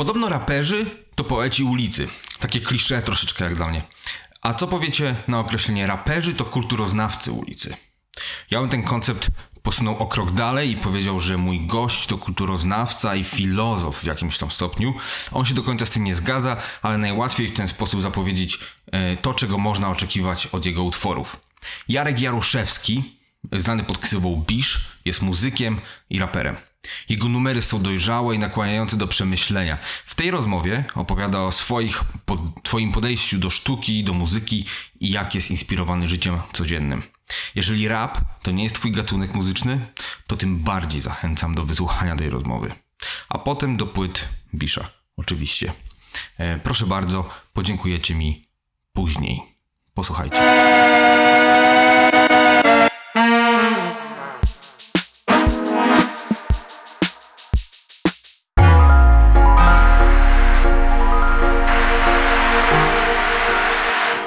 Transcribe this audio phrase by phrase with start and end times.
[0.00, 2.08] Podobno raperzy to poeci ulicy.
[2.38, 3.82] Takie klisze troszeczkę jak dla mnie.
[4.42, 7.76] A co powiecie na określenie raperzy to kulturoznawcy ulicy?
[8.50, 9.30] Ja bym ten koncept
[9.62, 14.38] posunął o krok dalej i powiedział, że mój gość to kulturoznawca i filozof w jakimś
[14.38, 14.94] tam stopniu.
[15.32, 18.58] On się do końca z tym nie zgadza, ale najłatwiej w ten sposób zapowiedzieć
[18.92, 21.36] e, to, czego można oczekiwać od jego utworów.
[21.88, 23.19] Jarek Jaroszewski,
[23.52, 25.80] znany pod ksywą Bisz, jest muzykiem
[26.10, 26.56] i raperem.
[27.08, 29.78] Jego numery są dojrzałe i nakłaniające do przemyślenia.
[30.04, 34.64] W tej rozmowie opowiada o swoich, po, twoim podejściu do sztuki, do muzyki
[35.00, 37.02] i jak jest inspirowany życiem codziennym.
[37.54, 39.86] Jeżeli rap to nie jest twój gatunek muzyczny,
[40.26, 42.72] to tym bardziej zachęcam do wysłuchania tej rozmowy.
[43.28, 45.72] A potem do płyt Bisza, oczywiście.
[46.38, 48.44] E, proszę bardzo, podziękujecie mi
[48.92, 49.42] później.
[49.94, 51.39] Posłuchajcie.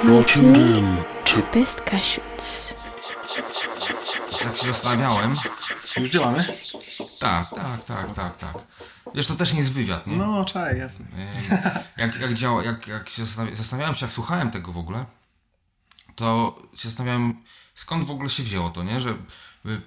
[0.04, 2.74] Tuned in to Best Cashews.
[4.44, 5.36] Jak się zastanawiałem.
[5.96, 6.44] Już działamy?
[7.20, 8.54] Tak, tak, tak, tak, tak.
[9.14, 10.16] Wiesz, to też nie jest wywiad, nie?
[10.16, 11.06] No, czaj, jasne.
[11.18, 15.04] E, Jak, jak, działa, jak, jak się zastanawi- zastanawiałem się, jak słuchałem tego w ogóle,
[16.16, 17.42] to się zastanawiałem,
[17.74, 19.00] skąd w ogóle się wzięło to, nie?
[19.00, 19.14] Że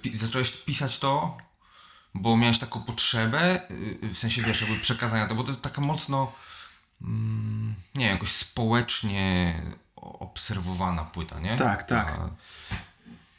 [0.02, 1.36] pi- zacząłeś pisać to,
[2.14, 5.80] bo miałeś taką potrzebę, y, w sensie, wiesz, jakby przekazania to, bo to jest taka
[5.80, 6.32] mocno,
[7.02, 9.54] mm, nie wiem, jakoś społecznie
[10.00, 11.56] obserwowana płyta, nie?
[11.56, 12.06] Tak, tak.
[12.06, 12.30] Ta-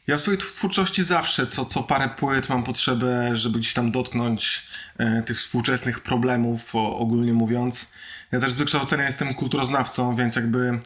[0.08, 4.68] Ja w swojej twórczości zawsze, co, co parę płyt mam potrzebę, żeby gdzieś tam dotknąć
[4.98, 7.92] e, tych współczesnych problemów, o, ogólnie mówiąc.
[8.32, 10.80] Ja też z wykształcenia jestem kulturoznawcą, więc jakby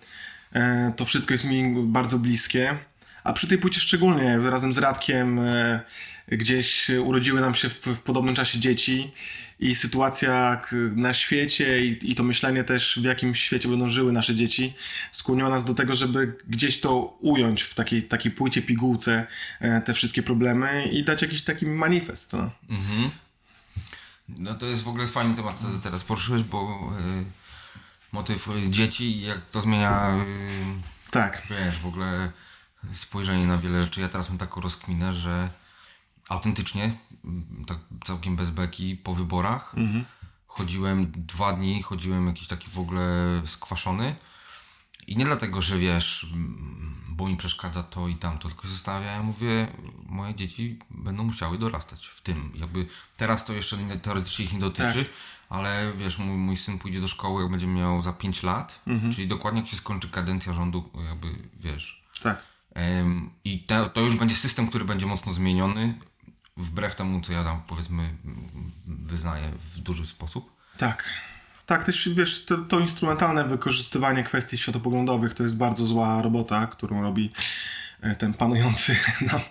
[0.53, 2.77] e, to wszystko jest mi bardzo bliskie.
[3.23, 5.81] A przy tej płycie szczególnie, razem z Radkiem, e,
[6.27, 9.11] gdzieś urodziły nam się w, w podobnym czasie dzieci
[9.59, 10.61] i sytuacja
[10.95, 14.73] na świecie i, i to myślenie też, w jakim świecie będą żyły nasze dzieci,
[15.11, 19.27] skłoniło nas do tego, żeby gdzieś to ująć w takiej, takiej płycie, pigułce
[19.59, 22.33] e, te wszystkie problemy i dać jakiś taki manifest.
[22.33, 22.51] No.
[24.29, 27.23] No to jest w ogóle fajny temat, co teraz poruszyłeś, bo y,
[28.11, 32.31] motyw dzieci i jak to zmienia, y, Tak, wiesz, w ogóle
[32.91, 34.01] spojrzenie na wiele rzeczy.
[34.01, 35.49] Ja teraz mam taką rozkminę, że
[36.29, 39.75] autentycznie, mm, tak całkiem bez beki, po wyborach
[40.47, 44.15] chodziłem dwa dni, chodziłem jakiś taki w ogóle skwaszony.
[45.07, 49.67] I nie dlatego, że wiesz, mm, bo mi przeszkadza to i tamto, tylko zastanawiałem, mówię,
[50.05, 52.51] moje dzieci będą musiały dorastać w tym.
[52.55, 52.85] Jakby
[53.17, 55.05] teraz to jeszcze nie, teoretycznie ich nie dotyczy,
[55.49, 58.81] ale wiesz, mój, mój syn pójdzie do szkoły, jak będzie miał za 5 lat,
[59.15, 61.27] czyli dokładnie jak się skończy kadencja rządu, jakby
[61.59, 62.03] wiesz.
[62.21, 62.52] tak.
[63.45, 65.93] I to, to już będzie system, który będzie mocno zmieniony,
[66.57, 68.09] wbrew temu, co ja tam powiedzmy
[68.85, 70.51] wyznaję w duży sposób.
[70.77, 71.09] Tak.
[71.65, 77.01] Tak, też wiesz, to, to instrumentalne wykorzystywanie kwestii światopoglądowych to jest bardzo zła robota, którą
[77.01, 77.31] robi
[78.01, 78.95] e, ten panujący
[79.31, 79.41] nam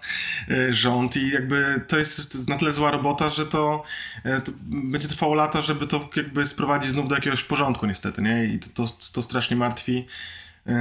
[0.51, 3.85] e, rząd i jakby to jest na tyle zła robota, że to,
[4.25, 8.45] e, to będzie trwało lata, żeby to jakby sprowadzić znów do jakiegoś porządku niestety, nie?
[8.45, 10.07] I to, to, to strasznie martwi,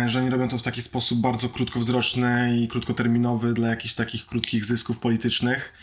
[0.08, 4.66] że oni robią to w taki sposób bardzo krótkowzroczny i krótkoterminowy dla jakichś takich krótkich
[4.66, 5.74] zysków politycznych.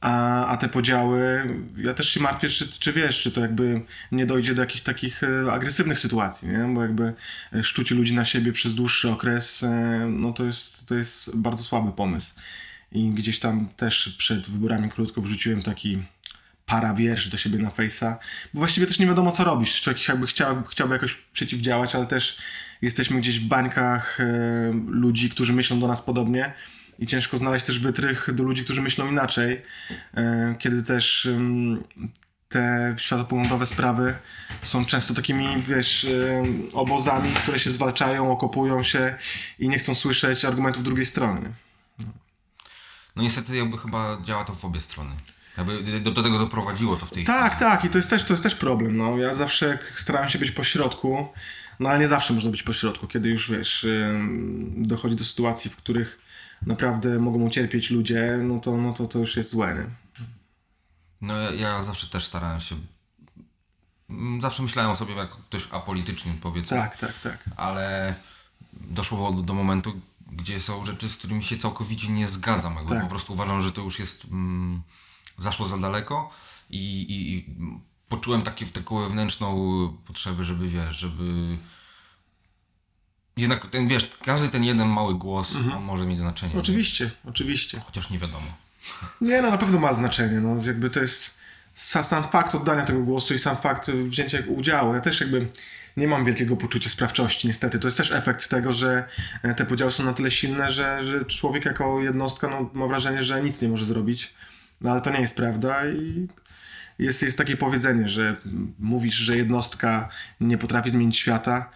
[0.00, 3.82] A, a te podziały, ja też się martwię, czy, czy wiesz, czy to jakby
[4.12, 6.74] nie dojdzie do jakichś takich e, agresywnych sytuacji, nie?
[6.74, 7.12] Bo jakby
[7.52, 9.70] e, szczucie ludzi na siebie przez dłuższy okres, e,
[10.10, 12.34] no to jest, to jest bardzo słaby pomysł.
[12.92, 16.02] I gdzieś tam też przed wyborami krótko wrzuciłem taki
[16.66, 18.16] para wierszy do siebie na Face'a,
[18.54, 19.80] bo właściwie też nie wiadomo co robić.
[19.80, 22.38] Człowiek jakby chciał, chciałby jakoś przeciwdziałać, ale też
[22.82, 24.24] jesteśmy gdzieś w bańkach e,
[24.86, 26.52] ludzi, którzy myślą do nas podobnie
[26.98, 29.62] i ciężko znaleźć też wytrych do ludzi, którzy myślą inaczej,
[30.14, 31.28] e, kiedy też
[32.48, 34.14] te światopoglądowe sprawy
[34.62, 39.14] są często takimi, wiesz, ym, obozami, które się zwalczają, okopują się
[39.58, 41.52] i nie chcą słyszeć argumentów drugiej strony.
[43.16, 45.10] No niestety jakby chyba działa to w obie strony.
[45.58, 47.70] Jakby do, do tego doprowadziło to w tej Tak, chwili.
[47.70, 48.96] tak, i to jest też, to jest też problem.
[48.96, 49.18] No.
[49.18, 51.28] Ja zawsze staram się być pośrodku,
[51.80, 53.86] no ale nie zawsze można być pośrodku, kiedy już wiesz,
[54.76, 56.18] dochodzi do sytuacji, w których
[56.66, 59.74] naprawdę mogą ucierpieć ludzie, no to, no to, to już jest złe.
[59.74, 59.84] Nie?
[61.20, 62.76] No ja, ja zawsze też starałem się.
[64.10, 66.76] mm, Zawsze myślałem o sobie jako ktoś apolityczny, powiedzmy.
[66.76, 67.44] Tak, tak, tak.
[67.56, 68.14] Ale
[68.72, 70.00] doszło do, do momentu,
[70.32, 72.74] gdzie są rzeczy, z którymi się całkowicie nie zgadzam.
[72.76, 73.02] Jakby Tak.
[73.02, 74.24] Po prostu uważam, że to już jest.
[74.24, 74.82] Mm,
[75.38, 76.30] zaszło za daleko
[76.70, 77.54] i, i, i
[78.08, 81.56] poczułem takie, taką wewnętrzną potrzebę, żeby wiesz, żeby.
[83.36, 86.52] Jednak ten, wiesz, każdy ten jeden mały głos on może mieć znaczenie.
[86.52, 86.62] Mhm.
[86.62, 87.80] Oczywiście, oczywiście.
[87.86, 88.46] Chociaż nie wiadomo.
[89.20, 90.40] Nie no, na pewno ma znaczenie.
[90.40, 91.38] No, jakby to jest
[91.74, 94.94] sam fakt oddania tego głosu i sam fakt wzięcia udziału.
[94.94, 95.48] Ja też jakby
[95.96, 97.78] nie mam wielkiego poczucia sprawczości, niestety.
[97.78, 99.08] To jest też efekt tego, że
[99.42, 103.22] e, te podziały są na tyle silne, że, że człowiek jako jednostka no, ma wrażenie,
[103.22, 104.34] że nic nie może zrobić.
[104.80, 106.28] No ale to nie jest prawda i
[106.98, 108.36] jest, jest takie powiedzenie, że
[108.78, 110.08] mówisz, że jednostka
[110.40, 111.70] nie potrafi zmienić świata,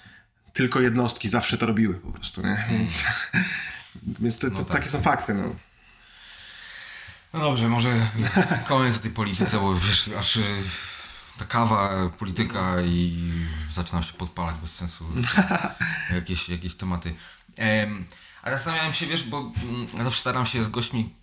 [0.53, 2.57] tylko jednostki zawsze to robiły po prostu, nie?
[2.57, 2.79] Hmm.
[2.79, 3.03] Więc,
[4.21, 4.77] więc te, te, no tak.
[4.77, 5.55] takie są fakty, no.
[7.33, 8.11] No dobrze, może
[8.69, 10.43] koniec tej polityce, bo wiesz, aż y,
[11.39, 13.33] ta kawa, polityka i
[13.73, 15.05] zaczynam się podpalać bez sensu
[16.15, 17.15] jakieś, jakieś tematy.
[17.59, 18.07] Um,
[18.43, 21.15] ale zastanawiałem się, wiesz, bo mm, ja zawsze staram się z gośćmi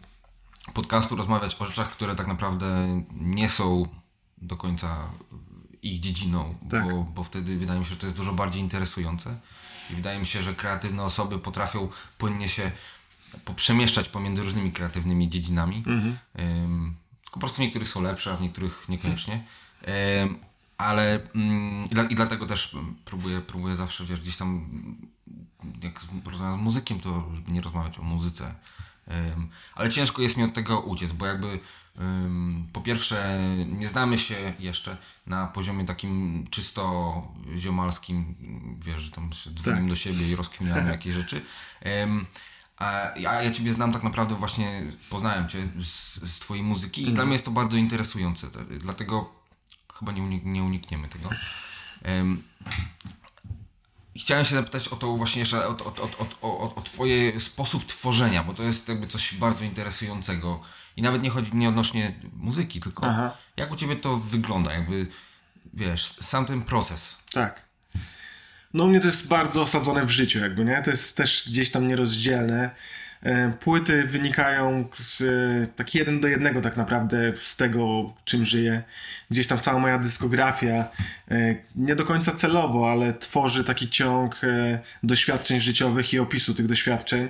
[0.73, 3.87] podcastu rozmawiać o rzeczach, które tak naprawdę nie są
[4.37, 5.09] do końca
[5.81, 6.83] ich dziedziną, tak.
[6.83, 9.37] bo, bo wtedy wydaje mi się, że to jest dużo bardziej interesujące
[9.91, 12.71] i wydaje mi się, że kreatywne osoby potrafią płynnie się
[13.45, 15.77] poprzemieszczać pomiędzy różnymi kreatywnymi dziedzinami.
[15.77, 16.17] Mhm.
[16.39, 16.95] Um,
[17.31, 19.43] po prostu w niektórych są lepsze, a w niektórych niekoniecznie.
[20.19, 20.37] Um,
[20.77, 22.75] ale um, i, dla, i, dlatego też
[23.05, 24.67] próbuję, próbuję zawsze, wiesz, gdzieś tam
[25.83, 28.55] jak rozmawiam z muzykiem, to żeby nie rozmawiać o muzyce.
[29.75, 31.59] Ale ciężko jest mi od tego uciec, bo jakby
[32.73, 37.21] po pierwsze, nie znamy się jeszcze na poziomie takim czysto
[37.57, 38.35] ziomalskim,
[38.79, 39.89] wiesz, że tam dzwonimy tak.
[39.89, 41.41] do siebie i rozkminiamy jakieś rzeczy.
[42.77, 47.03] A ja, ja Ciebie znam tak naprawdę właśnie, poznałem Cię z, z Twojej muzyki i
[47.03, 47.15] mm.
[47.15, 48.47] dla mnie jest to bardzo interesujące,
[48.79, 49.29] dlatego
[49.93, 51.29] chyba nie, unik nie unikniemy tego.
[52.05, 52.43] Um,
[54.19, 58.43] chciałem się zapytać o to właśnie jeszcze, o, o, o, o, o Twoje sposób tworzenia,
[58.43, 60.61] bo to jest jakby coś bardzo interesującego
[60.97, 63.37] i nawet nie chodzi nie odnośnie muzyki, tylko Aha.
[63.57, 65.07] jak u Ciebie to wygląda, jakby
[65.73, 67.17] wiesz, sam ten proces.
[67.31, 67.67] Tak
[68.73, 70.81] no u mnie to jest bardzo osadzone w życiu jakby, nie?
[70.81, 72.71] To jest też gdzieś tam nierozdzielne.
[73.23, 75.23] E, płyty wynikają z,
[75.75, 78.83] tak jeden do jednego tak naprawdę z tego, czym żyję.
[79.31, 80.89] Gdzieś tam cała moja dyskografia,
[81.31, 86.67] e, nie do końca celowo, ale tworzy taki ciąg e, doświadczeń życiowych i opisu tych
[86.67, 87.27] doświadczeń.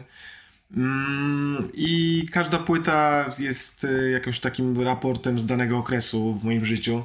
[0.77, 7.03] Mm, I każda płyta jest jakimś takim raportem z danego okresu w moim życiu.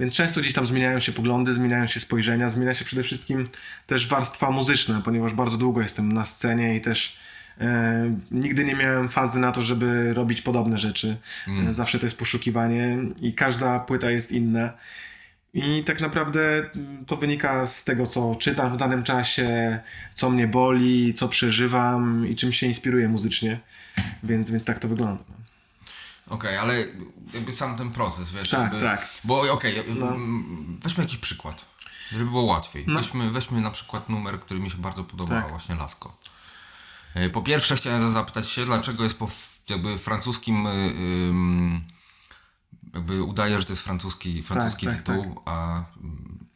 [0.00, 3.44] Więc często gdzieś tam zmieniają się poglądy, zmieniają się spojrzenia, zmienia się przede wszystkim
[3.86, 7.16] też warstwa muzyczna, ponieważ bardzo długo jestem na scenie i też
[7.60, 11.16] e, nigdy nie miałem fazy na to, żeby robić podobne rzeczy.
[11.48, 11.72] Mm.
[11.72, 14.72] Zawsze to jest poszukiwanie i każda płyta jest inna.
[15.54, 16.70] I tak naprawdę
[17.06, 19.78] to wynika z tego, co czytam w danym czasie,
[20.14, 23.60] co mnie boli, co przeżywam i czym się inspiruję muzycznie.
[24.22, 25.24] Więc, więc tak to wygląda.
[25.28, 25.38] No.
[26.34, 26.84] Okej, okay, ale
[27.34, 28.50] jakby sam ten proces, wiesz.
[28.50, 29.08] Tak, jakby, tak.
[29.24, 30.16] Bo okej, okay, no.
[30.82, 31.64] weźmy jakiś przykład,
[32.12, 32.84] żeby było łatwiej.
[32.86, 33.00] No.
[33.00, 35.50] Weźmy, weźmy na przykład numer, który mi się bardzo podobał, tak.
[35.50, 36.16] właśnie Lasko.
[37.14, 39.28] E, po pierwsze chciałem zapytać się, dlaczego jest po
[39.70, 40.66] jakby francuskim
[42.94, 45.42] jakby udaje, że to jest francuski, francuski tak, tak, tytuł, tak.
[45.46, 45.84] a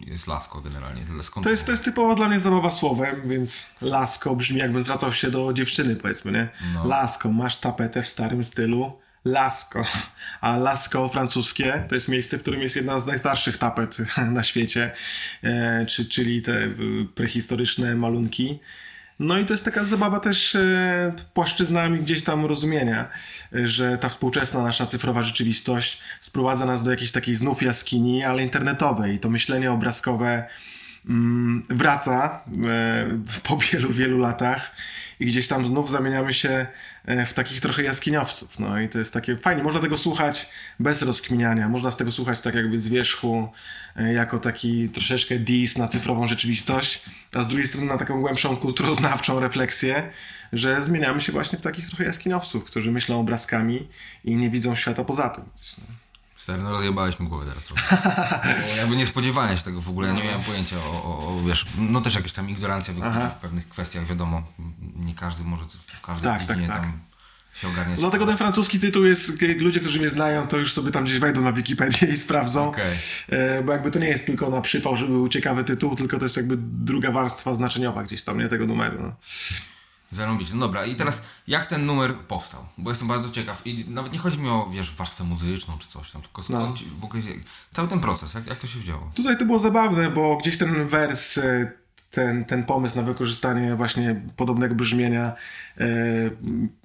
[0.06, 1.02] jest Lasko generalnie.
[1.22, 5.12] Skąd to, jest, to jest typowo dla mnie zabawa słowem, więc Lasko brzmi jakbym zwracał
[5.12, 6.49] się do dziewczyny, powiedzmy, nie?
[6.75, 6.87] No.
[6.87, 9.82] Lasko, masz tapetę w starym stylu, Lasko.
[10.40, 13.99] A Lasko francuskie to jest miejsce, w którym jest jedna z najstarszych tapet
[14.31, 14.93] na świecie,
[15.43, 16.69] e, czy, czyli te
[17.14, 18.58] prehistoryczne malunki.
[19.19, 23.09] No i to jest taka zabawa też e, płaszczyznami gdzieś tam rozumienia,
[23.55, 28.43] e, że ta współczesna nasza cyfrowa rzeczywistość sprowadza nas do jakiejś takiej znów jaskini, ale
[28.43, 29.19] internetowej.
[29.19, 30.47] To myślenie obrazkowe
[31.70, 33.06] wraca e,
[33.49, 34.75] po wielu, wielu latach
[35.21, 36.66] i gdzieś tam znów zamieniamy się
[37.04, 38.59] e, w takich trochę jaskiniowców.
[38.59, 39.62] No i to jest takie fajnie.
[39.62, 40.49] Można tego słuchać
[40.80, 41.68] bez rozkminiania.
[41.68, 43.49] Można z tego słuchać tak jakby z wierzchu,
[43.97, 47.04] e, jako taki troszeczkę dis na cyfrową rzeczywistość,
[47.35, 50.11] a z drugiej strony na taką głębszą kulturoznawczą refleksję,
[50.52, 53.88] że zmieniamy się właśnie w takich trochę jaskiniowców, którzy myślą obrazkami
[54.25, 55.44] i nie widzą świata poza tym.
[55.78, 56.01] No.
[56.42, 57.99] Stary, no rozjebałeś mi głowę teraz trochę.
[58.78, 61.66] Jakby nie spodziewałem się tego w ogóle, ja nie miałem pojęcia o, o, o wiesz,
[61.78, 63.28] no też jakaś tam ignorancja Aha.
[63.28, 64.42] w pewnych kwestiach, wiadomo,
[64.96, 66.84] nie każdy może w każdej tak, dziedzinie tak, tak.
[66.84, 67.00] tam
[67.54, 67.99] się ogarniać.
[67.99, 71.40] Dlatego ten francuski tytuł jest, ludzie, którzy mnie znają, to już sobie tam gdzieś wejdą
[71.40, 72.84] na Wikipedię i sprawdzą, okay.
[73.28, 76.25] E, bo jakby to nie jest tylko na przypał, żeby był ciekawy tytuł, tylko to
[76.25, 79.02] jest jakby druga warstwa znaczeniowa gdzieś tam, nie tego numeru.
[79.02, 79.12] No.
[80.12, 80.52] Zarobić.
[80.52, 82.64] No dobra, i teraz jak ten numer powstał?
[82.78, 83.66] Bo jestem bardzo ciekaw.
[83.66, 87.00] I nawet nie chodzi mi o, wiesz, warstwę muzyczną czy coś tam, tylko skąd no.
[87.00, 87.23] w ogóle
[87.73, 89.11] cały ten proces, jak, jak to się wzięło?
[89.14, 91.73] Tutaj to było zabawne, bo gdzieś ten wers, e,
[92.12, 95.33] ten, ten pomysł na wykorzystanie właśnie podobnego brzmienia
[95.78, 95.87] e,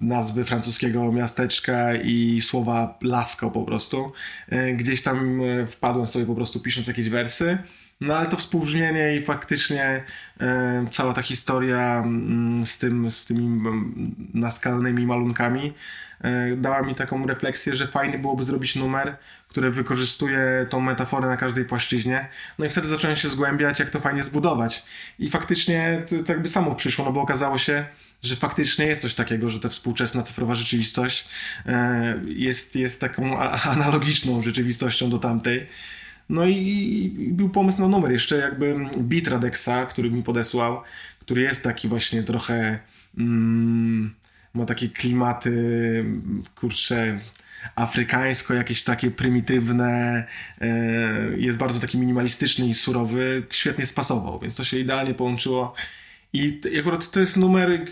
[0.01, 4.11] nazwy francuskiego miasteczka i słowa lasko po prostu.
[4.49, 7.57] E, gdzieś tam e, wpadłem sobie po prostu pisząc jakieś wersy.
[8.01, 10.03] No ale to współbrzmienie i faktycznie
[10.41, 15.73] e, cała ta historia mm, z, tym, z tymi mm, naskalnymi malunkami
[16.21, 21.37] e, dała mi taką refleksję, że fajnie byłoby zrobić numer, który wykorzystuje tą metaforę na
[21.37, 22.27] każdej płaszczyźnie.
[22.59, 24.85] No i wtedy zacząłem się zgłębiać, jak to fajnie zbudować.
[25.19, 27.85] I faktycznie to, to jakby samo przyszło, no bo okazało się,
[28.23, 31.27] że faktycznie jest coś takiego, że ta współczesna cyfrowa rzeczywistość
[31.65, 35.67] e, jest, jest taką analogiczną rzeczywistością do tamtej.
[36.29, 36.55] No i,
[37.19, 38.11] i był pomysł na numer.
[38.11, 40.81] Jeszcze jakby beat Radexa, który mi podesłał,
[41.19, 42.79] który jest taki właśnie trochę
[43.17, 44.13] mm,
[44.53, 46.05] ma takie klimaty
[46.55, 47.19] kurczę
[47.75, 50.23] afrykańsko, jakieś takie prymitywne,
[50.61, 50.67] e,
[51.37, 55.75] jest bardzo taki minimalistyczny i surowy, świetnie spasował, więc to się idealnie połączyło
[56.37, 57.85] i akurat to jest numer,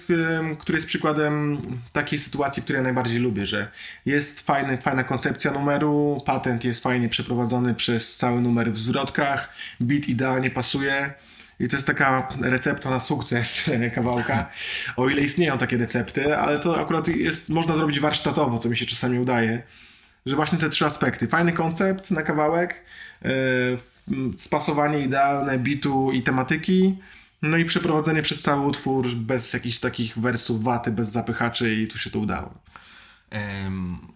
[0.59, 1.57] który jest przykładem
[1.91, 3.71] takiej sytuacji, której ja najbardziej lubię, że
[4.05, 10.07] jest fajny, fajna koncepcja numeru, patent jest fajnie przeprowadzony przez cały numer w zwrotkach, beat
[10.07, 11.13] idealnie pasuje.
[11.59, 14.49] I to jest taka recepta na sukces kawałka.
[14.97, 18.85] O ile istnieją takie recepty, ale to akurat jest, można zrobić warsztatowo, co mi się
[18.85, 19.63] czasami udaje.
[20.25, 21.27] Że właśnie te trzy aspekty.
[21.27, 22.81] Fajny koncept na kawałek,
[23.21, 26.97] yy, spasowanie idealne bitu i tematyki,
[27.41, 31.97] no i przeprowadzenie przez cały utwór bez jakichś takich wersów waty, bez zapychaczy i tu
[31.97, 32.53] się to udało.
[33.31, 34.15] Um,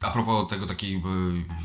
[0.00, 1.00] a propos tego takiej e,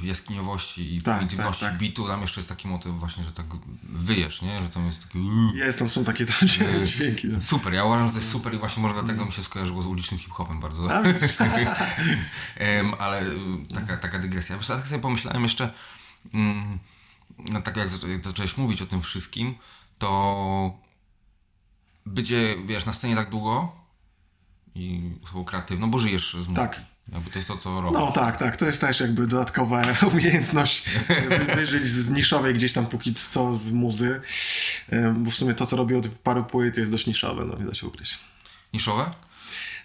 [0.08, 1.80] jaskiniowości i tak, prymitywności tak, tak.
[1.80, 3.46] bitu, tam jeszcze jest taki motyw właśnie, że tak
[3.84, 4.64] wyjesz, nie?
[4.64, 5.20] Że tam jest taki...
[5.56, 6.48] Jest, tam są takie tam
[6.84, 7.28] dźwięki.
[7.28, 7.42] No.
[7.42, 9.86] Super, ja uważam, że to jest super i właśnie może dlatego mi się skojarzyło z
[9.86, 10.84] ulicznym hip-hopem bardzo.
[10.92, 10.92] um,
[13.00, 13.26] ale e,
[13.74, 14.58] taka, taka dygresja.
[14.58, 15.74] Wiesz, tak sobie pomyślałem jeszcze...
[16.34, 16.80] Mm,
[17.38, 17.90] no tak jak
[18.24, 19.56] zacząłeś mówić o tym wszystkim,
[19.98, 20.80] to
[22.06, 23.72] będzie, wiesz, na scenie tak długo
[24.76, 26.56] i osobą kreatywną, bo żyjesz z muzyki.
[26.56, 26.82] Tak.
[27.12, 28.00] Jakby to jest to, co robisz.
[28.00, 28.58] No tak, tak.
[28.58, 30.90] To jest też jakby dodatkowa umiejętność
[31.56, 34.22] wyżyć z niszowej gdzieś tam póki co w muzy.
[35.16, 37.74] Bo w sumie to, co robię od paru płyt jest dość niszowe, no nie da
[37.74, 38.20] się ukryć.
[38.74, 39.12] Niszowe?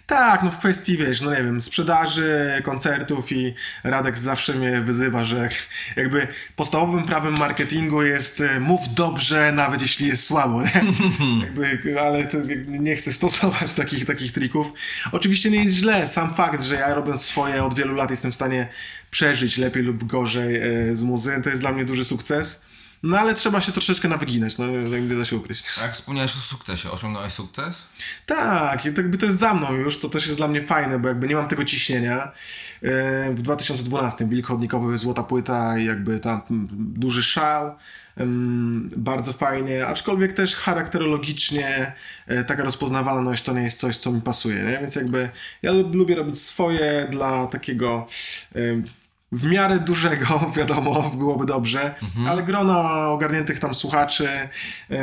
[0.09, 5.23] Tak, no w kwestii, wiesz, no nie wiem, sprzedaży, koncertów i Radek zawsze mnie wyzywa,
[5.23, 5.49] że
[5.95, 10.71] jakby podstawowym prawem marketingu jest e, mów dobrze, nawet jeśli jest słabo, nie?
[11.45, 12.27] jakby, ale
[12.67, 14.73] nie chcę stosować takich, takich trików.
[15.11, 18.35] Oczywiście nie jest źle, sam fakt, że ja robiąc swoje od wielu lat jestem w
[18.35, 18.67] stanie
[19.11, 22.68] przeżyć lepiej lub gorzej e, z muzy, to jest dla mnie duży sukces.
[23.03, 25.63] No ale trzeba się troszeczkę nawyginać, no nie da się ukryć.
[25.81, 27.85] Jak wspomniałeś o sukcesie, osiągnąłeś sukces?
[28.25, 31.07] Tak, to jakby to jest za mną już, co też jest dla mnie fajne, bo
[31.07, 32.31] jakby nie mam tego ciśnienia.
[32.83, 36.41] E, w 2012 Wilk Chodnikowy, Złota Płyta i jakby tam
[36.71, 37.75] duży szał.
[38.95, 41.93] Bardzo fajnie, aczkolwiek też charakterologicznie
[42.27, 44.77] e, taka rozpoznawalność to nie jest coś, co mi pasuje, nie?
[44.81, 45.29] więc jakby
[45.61, 48.07] ja lubię robić swoje dla takiego
[49.31, 50.25] w miarę dużego,
[50.57, 52.27] wiadomo, byłoby dobrze, mhm.
[52.27, 54.29] ale grona ogarniętych tam słuchaczy
[54.89, 54.97] yy,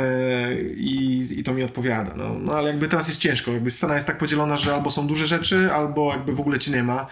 [0.77, 2.13] i, i to mi odpowiada.
[2.15, 2.33] No.
[2.39, 5.27] no ale jakby teraz jest ciężko, jakby scena jest tak podzielona, że albo są duże
[5.27, 7.07] rzeczy, albo jakby w ogóle ci nie ma.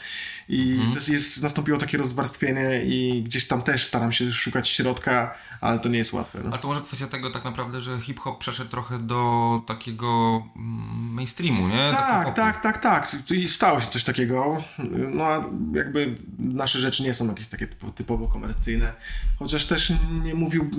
[0.50, 0.94] I mhm.
[0.94, 5.90] też jest, nastąpiło takie rozwarstwienie i gdzieś tam też staram się szukać środka, ale to
[5.90, 6.40] nie jest łatwe.
[6.44, 6.56] No.
[6.56, 11.68] A to może kwestia tego tak naprawdę, że hip-hop przeszedł trochę do takiego mm, mainstreamu,
[11.68, 11.92] nie?
[11.96, 13.32] Tak, tak, tak, tak.
[13.32, 14.64] I stało się coś takiego.
[15.14, 15.44] No a
[15.74, 18.94] jakby nasze rzeczy nie są jakieś takie typowo komercyjne.
[19.40, 19.94] Chociaż też
[20.24, 20.70] nie mówił,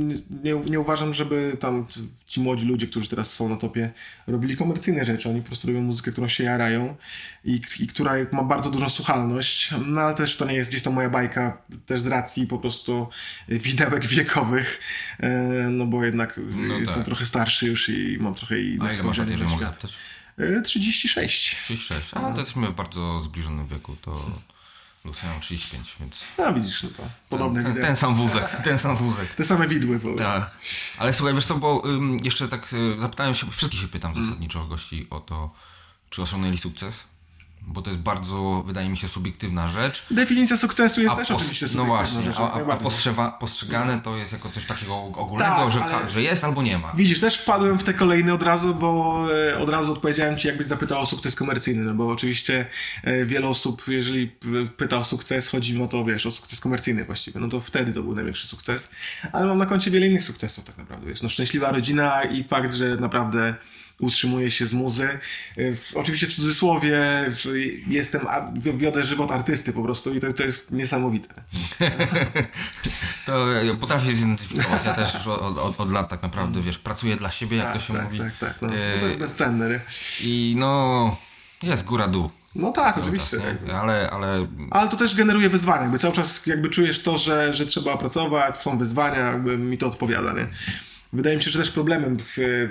[0.44, 1.86] nie, nie uważam, żeby tam
[2.26, 3.90] ci młodzi ludzie, którzy teraz są na topie,
[4.26, 5.28] robili komercyjne rzeczy.
[5.28, 6.96] Oni po prostu robią muzykę, którą się jarają
[7.44, 9.74] i, i która ma bardzo dużą słuchalność.
[9.86, 13.08] No ale też to nie jest gdzieś tam moja bajka, też z racji po prostu
[13.48, 14.80] widełek wiekowych,
[15.20, 15.28] e,
[15.70, 17.04] no bo jednak no jestem tak.
[17.04, 19.72] trochę starszy już i mam trochę i A ile masz lat, jeżeli mogę
[20.64, 21.56] 36.
[21.64, 24.30] 36, a no to jesteśmy w bardzo zbliżonym wieku, to...
[25.06, 26.24] Lucy 35, więc...
[26.38, 29.34] No widzisz, no to podobne ten, ten, ten, sam wózek, ten sam wózek.
[29.34, 30.00] Te same widły.
[30.18, 30.50] Tak.
[30.98, 34.24] Ale słuchaj, wiesz co, bo ym, jeszcze tak y, zapytałem się, wszystkich się pytam mm.
[34.24, 35.50] zasadniczo o gości o to,
[36.10, 37.04] czy osiągnęli sukces
[37.66, 40.06] bo to jest bardzo, wydaje mi się, subiektywna rzecz.
[40.10, 44.16] Definicja sukcesu jest a też oczywiście subiektywna No właśnie, rzecz, a, a postrzewa, postrzegane to
[44.16, 46.10] jest jako coś takiego ogólnego, tak, że, ale...
[46.10, 46.92] że jest albo nie ma.
[46.92, 49.20] Widzisz, też wpadłem w te kolejne od razu, bo
[49.50, 52.66] e, od razu odpowiedziałem Ci, jakbyś zapytał o sukces komercyjny, no bo oczywiście
[53.02, 54.32] e, wiele osób, jeżeli
[54.76, 57.92] pyta o sukces, chodzi mi o to, wiesz, o sukces komercyjny właściwie, no to wtedy
[57.92, 58.90] to był największy sukces,
[59.32, 62.72] ale mam na koncie wiele innych sukcesów tak naprawdę, wiesz, no szczęśliwa rodzina i fakt,
[62.74, 63.54] że naprawdę
[64.00, 65.08] utrzymuje się z muzy.
[65.58, 67.00] Y, oczywiście w cudzysłowie
[67.86, 68.26] jestem,
[68.56, 71.28] wiodę żywot artysty po prostu i to, to jest niesamowite.
[73.26, 73.46] to
[73.80, 74.84] potrafię zidentyfikować.
[74.84, 77.80] Ja też od, od, od, lat tak naprawdę, wiesz, pracuję dla siebie, jak tak, to
[77.80, 78.18] się tak, mówi.
[78.18, 78.68] Tak, tak, no,
[79.00, 79.80] to jest bezcenne.
[80.20, 81.16] I no,
[81.62, 83.36] jest góra dół No tak, oczywiście.
[83.36, 83.74] Czas, tak.
[83.74, 84.46] ale, ale...
[84.70, 88.56] ale to też generuje wyzwania, jakby cały czas jakby czujesz to, że, że trzeba pracować,
[88.56, 90.46] są wyzwania, jakby mi to odpowiada, nie?
[91.12, 92.16] Wydaje mi się, że też problemem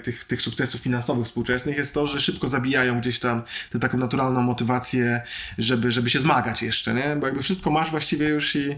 [0.03, 4.41] tych, tych sukcesów finansowych współczesnych jest to, że szybko zabijają gdzieś tam tę taką naturalną
[4.41, 5.21] motywację,
[5.57, 7.15] żeby, żeby się zmagać jeszcze, nie?
[7.19, 8.77] Bo jakby wszystko masz właściwie już i,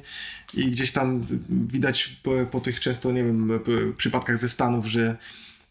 [0.54, 3.60] i gdzieś tam widać po, po tych często, nie wiem,
[3.98, 5.18] przypadkach ze Stanów, że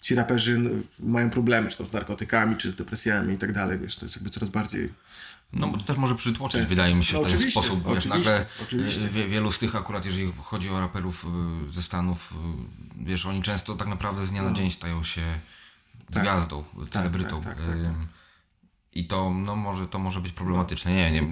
[0.01, 0.61] ci raperzy
[0.99, 4.17] mają problemy, czy to z narkotykami, czy z depresjami i tak dalej, wiesz, to jest
[4.17, 4.89] jakby coraz bardziej
[5.53, 6.69] no bo to też może przytłoczyć, Często.
[6.69, 7.95] wydaje mi się, no, w ten sposób.
[7.95, 9.09] Wiesz, nagle oczywiście.
[9.09, 11.27] Wie, wielu z tych akurat, jeżeli chodzi o raperów
[11.69, 12.33] y, ze Stanów,
[13.01, 14.57] y, wiesz, oni często tak naprawdę z dnia na no.
[14.57, 15.41] dzień stają się
[16.13, 16.23] tak.
[16.23, 17.41] gwiazdą, tak, celebrytą.
[17.41, 17.93] Tak, tak, tak, tak,
[18.93, 20.95] I to, no, może, to może być problematyczne.
[20.95, 21.23] Nie, nie,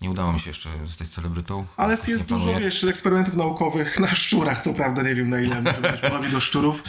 [0.00, 1.66] nie udało mi się jeszcze zostać celebrytą.
[1.76, 6.18] Ale jest dużo, wiesz, eksperymentów naukowych na szczurach, co prawda, nie wiem na ile może
[6.20, 6.82] być do szczurów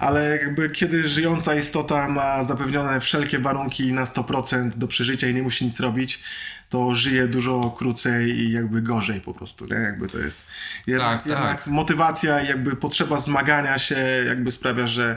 [0.00, 5.42] ale jakby kiedy żyjąca istota ma zapewnione wszelkie warunki na 100% do przeżycia i nie
[5.42, 6.22] musi nic robić,
[6.68, 9.76] to żyje dużo krócej i jakby gorzej po prostu, nie?
[9.76, 10.46] Jakby to jest
[10.86, 11.66] jednak, tak, jednak tak.
[11.66, 15.16] motywacja i jakby potrzeba zmagania się jakby sprawia, że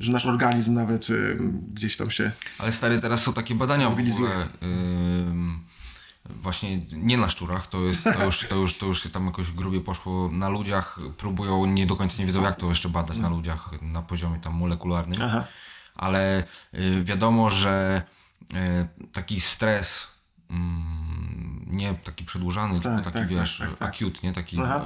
[0.00, 1.38] że nasz organizm nawet y,
[1.74, 2.30] gdzieś tam się.
[2.58, 4.48] Ale stary, teraz są takie badania w ogóle.
[4.62, 5.67] Yy
[6.30, 9.52] właśnie nie na szczurach, to, jest, to, już, to, już, to już się tam jakoś
[9.52, 13.28] grubie poszło na ludziach, próbują, nie do końca nie wiedzą jak to jeszcze badać na
[13.28, 15.44] ludziach na poziomie tam molekularnym, Aha.
[15.94, 16.44] ale
[16.74, 18.02] y, wiadomo, że
[18.52, 20.08] y, taki stres
[20.50, 23.88] mm, nie taki przedłużany, tak, tylko taki tak, wiesz, tak, tak, tak.
[23.88, 24.32] acute, nie?
[24.32, 24.84] taki Aha.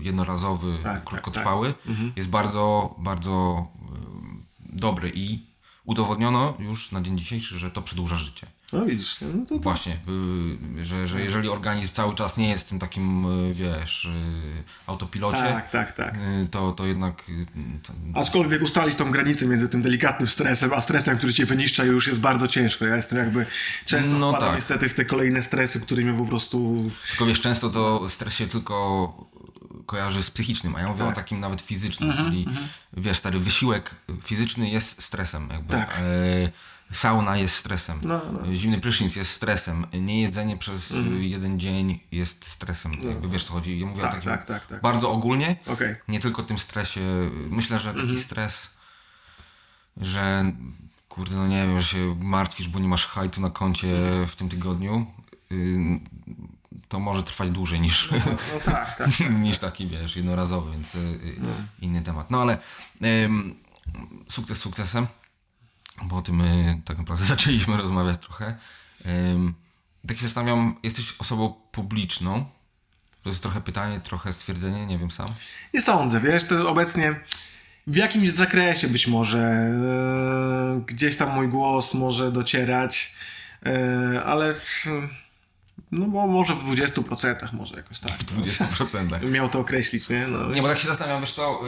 [0.00, 2.12] Y, jednorazowy, tak, tak, krótkotrwały, mhm.
[2.16, 3.66] jest bardzo, bardzo
[4.60, 5.53] dobry i
[5.84, 8.46] udowodniono już na dzień dzisiejszy, że to przedłuża życie.
[8.72, 9.92] No widzisz, no to Właśnie,
[10.78, 14.10] y, że, że jeżeli organizm cały czas nie jest w tym takim, y, wiesz, y,
[14.86, 16.18] autopilocie, tak, tak, tak.
[16.50, 17.24] To, to jednak...
[18.14, 22.20] Aczkolwiek ustalić tą granicę między tym delikatnym stresem, a stresem, który cię wyniszcza już jest
[22.20, 22.84] bardzo ciężko.
[22.84, 23.46] Ja jestem jakby,
[23.86, 24.56] często no wpadam tak.
[24.56, 26.90] niestety w te kolejne stresy, które mnie po prostu...
[27.08, 29.14] Tylko wiesz, często to stres się tylko
[29.86, 31.12] kojarzy z psychicznym, a ja mówię tak.
[31.12, 32.66] o takim nawet fizycznym, mm -hmm, czyli mm -hmm.
[32.96, 35.48] wiesz, stary wysiłek fizyczny jest stresem.
[35.50, 35.72] Jakby.
[35.72, 36.00] Tak.
[36.00, 36.52] E,
[36.92, 38.54] sauna jest stresem, no, no.
[38.54, 41.22] zimny prysznic jest stresem, niejedzenie przez mm.
[41.22, 42.96] jeden dzień jest stresem.
[43.02, 43.08] No.
[43.08, 43.80] Jakby wiesz co chodzi.
[43.80, 44.80] Ja mówię tak, o takim tak, tak, tak.
[44.80, 45.96] bardzo ogólnie, okay.
[46.08, 47.00] nie tylko tym stresie.
[47.50, 48.70] Myślę, że taki stres,
[49.96, 50.52] że
[51.08, 53.96] kurde, no nie wiem, że się martwisz, bo nie masz hajtu na koncie
[54.28, 55.06] w tym tygodniu,
[55.52, 56.00] y,
[56.94, 60.94] to może trwać dłużej niż, no, no tak, tak, tak, niż taki, wiesz, jednorazowy, więc
[60.94, 61.48] y, no.
[61.80, 62.30] inny temat.
[62.30, 62.58] No ale
[64.28, 65.06] sukces sukcesem
[66.02, 68.54] bo o tym my tak naprawdę zaczęliśmy rozmawiać trochę.
[70.08, 72.44] Tak się zastanawiam, jesteś osobą publiczną.
[73.22, 75.28] To jest trochę pytanie, trochę stwierdzenie, nie wiem sam.
[75.74, 77.20] Nie sądzę, wiesz, to obecnie
[77.86, 79.70] w jakimś zakresie być może
[80.74, 83.14] yy, gdzieś tam mój głos może docierać,
[83.64, 84.86] yy, ale w,
[85.92, 88.18] no bo może w 20% może jakoś tak.
[88.18, 89.30] W 20%.
[89.30, 90.26] Miał to określić, nie?
[90.26, 90.50] No.
[90.50, 91.60] Nie, bo tak się zastanawiam, wiesz to,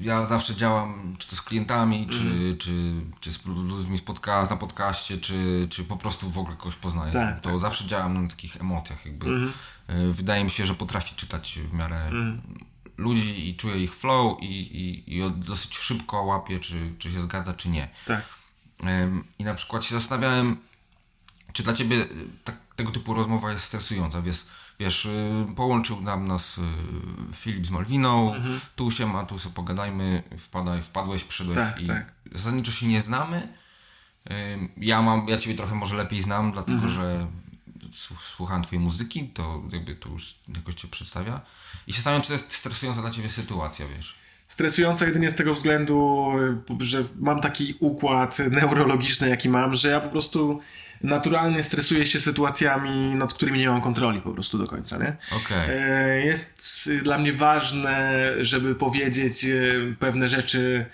[0.00, 2.56] ja zawsze działam czy to z klientami, czy, mm.
[2.56, 2.72] czy,
[3.20, 7.12] czy z ludźmi z podcast, na podcaście, czy, czy po prostu w ogóle kogoś poznaję.
[7.12, 7.60] Tak, to tak.
[7.60, 9.26] zawsze działam na takich emocjach jakby.
[9.26, 9.52] Mm.
[10.12, 12.40] Wydaje mi się, że potrafię czytać w miarę mm.
[12.96, 17.54] ludzi i czuję ich flow i, i, i dosyć szybko łapię, czy, czy się zgadza,
[17.54, 17.88] czy nie.
[18.06, 18.24] Tak.
[19.38, 20.56] I na przykład się zastanawiałem,
[21.52, 22.08] czy dla ciebie y,
[22.44, 24.22] tak, tego typu rozmowa jest stresująca?
[24.22, 24.46] Wiesz,
[24.80, 26.62] wiesz y, połączył nam nas y,
[27.36, 28.60] Filip z Malwiną, mhm.
[28.76, 32.12] tu się ma, tu sobie pogadajmy, wpadaj, wpadłeś, przyszedłeś tak, i tak.
[32.32, 33.48] zasadniczo się nie znamy.
[34.76, 36.94] Ja mam, ja ciebie trochę może lepiej znam, dlatego mhm.
[36.94, 37.26] że
[38.20, 41.40] słuchałem twojej muzyki, to jakby to już jakoś cię przedstawia.
[41.86, 44.14] I się zastanawiam, czy to jest stresująca dla ciebie sytuacja, wiesz?
[44.48, 46.28] Stresująca jedynie z tego względu,
[46.80, 50.60] że mam taki układ neurologiczny, jaki mam, że ja po prostu
[51.02, 55.16] naturalnie stresuję się sytuacjami, nad którymi nie mam kontroli po prostu do końca, nie?
[55.36, 55.68] Okay.
[55.68, 59.50] E, jest dla mnie ważne, żeby powiedzieć e,
[59.98, 60.86] pewne rzeczy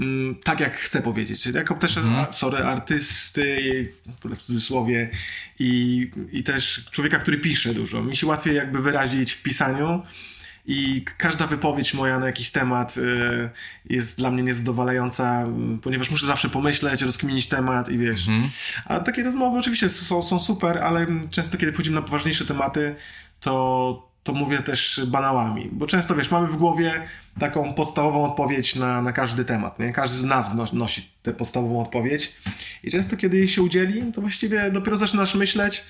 [0.00, 1.46] mm, tak, jak chcę powiedzieć.
[1.46, 2.26] Jako też, mm.
[2.32, 3.92] sorry, artysty,
[4.24, 5.10] w cudzysłowie,
[5.58, 8.02] i, i też człowieka, który pisze dużo.
[8.02, 10.02] Mi się łatwiej jakby wyrazić w pisaniu,
[10.66, 13.50] i każda wypowiedź moja na jakiś temat y,
[13.90, 15.46] jest dla mnie niezadowalająca,
[15.82, 18.28] ponieważ muszę zawsze pomyśleć, rozkminić temat i wiesz.
[18.28, 18.50] Mhm.
[18.84, 22.94] A takie rozmowy oczywiście są, są super, ale często kiedy wchodzimy na poważniejsze tematy,
[23.40, 26.92] to, to mówię też banałami, bo często wiesz, mamy w głowie
[27.40, 29.92] taką podstawową odpowiedź na, na każdy temat, nie?
[29.92, 32.36] Każdy z nas wnosi tę podstawową odpowiedź
[32.82, 35.84] i często kiedy jej się udzieli, to właściwie dopiero zaczynasz myśleć,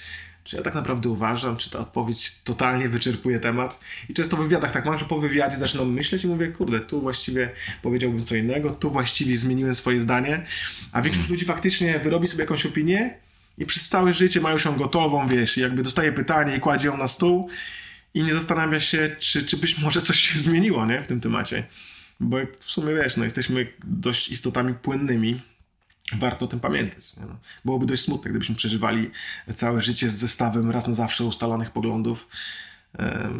[0.46, 3.80] czy ja tak naprawdę uważam, czy ta odpowiedź totalnie wyczerpuje temat.
[4.08, 7.00] I często w wywiadach tak mam, że po wywiadzie zaczynam myśleć i mówię, kurde, tu
[7.00, 7.50] właściwie
[7.82, 10.46] powiedziałbym co innego, tu właściwie zmieniłem swoje zdanie,
[10.92, 13.14] a większość ludzi faktycznie wyrobi sobie jakąś opinię
[13.58, 16.88] i przez całe życie ma już ją gotową, wiesz, i jakby dostaje pytanie i kładzie
[16.88, 17.48] ją na stół
[18.14, 21.64] i nie zastanawia się, czy, czy być może coś się zmieniło, nie, w tym temacie.
[22.20, 25.40] Bo w sumie, wiesz, no jesteśmy dość istotami płynnymi,
[26.12, 27.16] warto o tym pamiętać.
[27.16, 27.26] No.
[27.64, 29.10] Byłoby dość smutne, gdybyśmy przeżywali
[29.54, 32.28] całe życie z zestawem raz na zawsze ustalonych poglądów.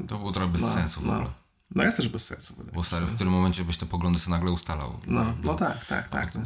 [0.09, 1.15] To było trochę bez no, sensu w no.
[1.15, 1.31] ogóle.
[1.75, 2.55] No jest też bez sensu.
[2.73, 5.01] Bo stary, w którym momencie byś te poglądy sobie nagle ustalał.
[5.07, 6.35] No, no tak, tak, tak.
[6.35, 6.43] No.